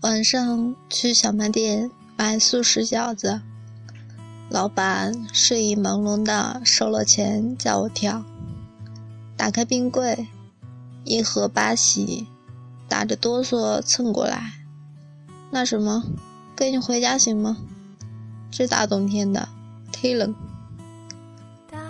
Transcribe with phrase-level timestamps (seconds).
[0.00, 3.42] 晚上去小卖店买速食饺子，
[4.48, 8.24] 老板睡意朦胧的收了钱叫我跳。
[9.36, 10.26] 打开冰柜，
[11.04, 12.26] 一盒八喜，
[12.88, 14.54] 打着哆嗦蹭过来。
[15.50, 16.02] 那什么，
[16.56, 17.58] 跟你回家行吗？
[18.50, 19.50] 这大冬天的，
[19.92, 20.34] 忒冷。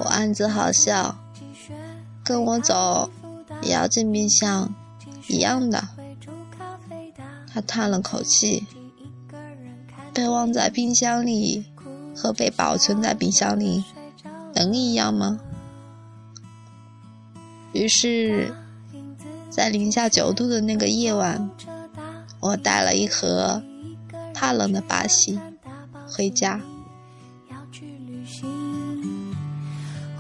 [0.01, 1.17] 我暗自好笑，
[2.25, 3.09] 跟我走
[3.63, 4.75] 也要进冰箱，
[5.29, 6.00] 一样的。
[7.53, 8.67] 他叹了口气，
[10.15, 11.65] 被忘在冰箱里
[12.15, 13.85] 和被保存在冰箱里
[14.55, 15.41] 能一样吗？
[17.73, 18.53] 于是，
[19.51, 21.51] 在零下九度的那个夜晚，
[22.41, 23.63] 我带了一盒
[24.35, 25.39] 怕冷的巴西
[26.09, 26.61] 回家。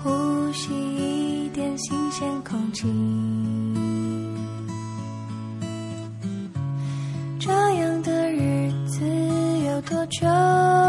[0.02, 3.39] 呼吸一点新鲜空气。
[9.90, 10.79] 多久？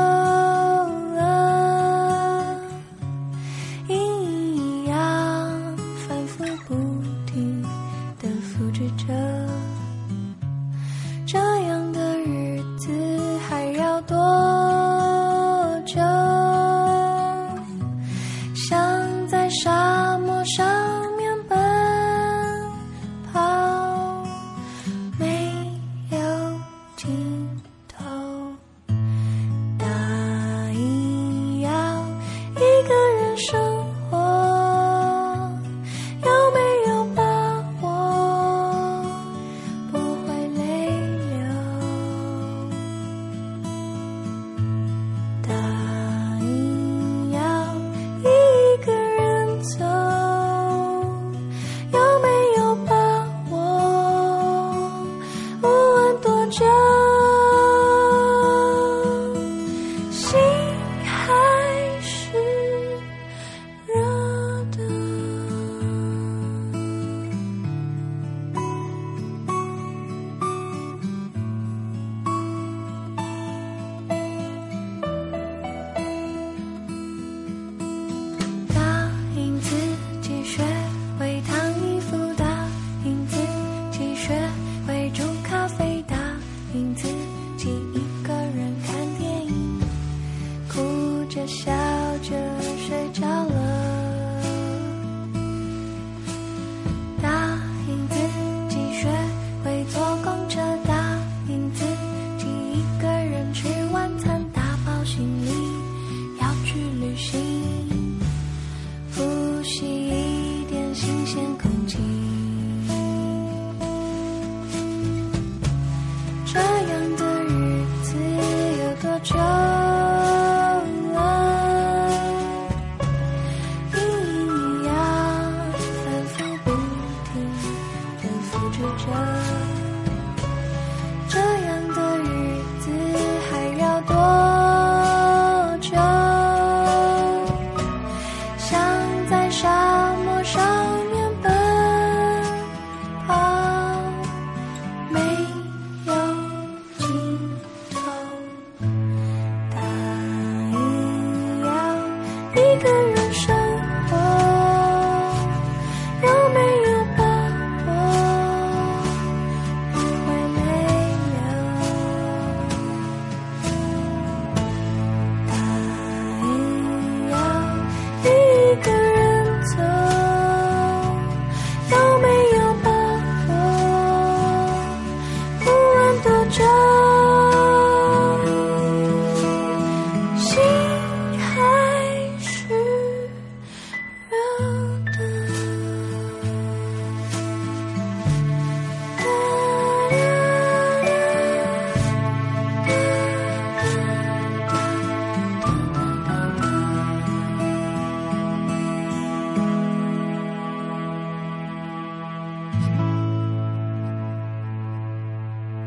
[111.01, 111.50] 新鲜